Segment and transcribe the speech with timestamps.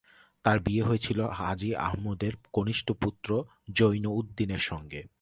[0.45, 3.29] তাঁর বিয়ে হয়েছিল হাজী আহমদের কনিষ্ঠ পুত্র
[3.73, 5.01] জৈনউদ্দীনের সঙ্গে।